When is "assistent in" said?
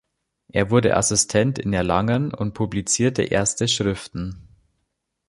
0.97-1.73